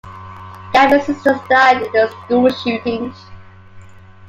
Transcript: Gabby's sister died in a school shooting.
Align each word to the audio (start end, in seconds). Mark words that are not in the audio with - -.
Gabby's 0.73 1.05
sister 1.05 1.39
died 1.47 1.83
in 1.83 1.95
a 1.95 2.09
school 2.23 2.49
shooting. 2.49 3.13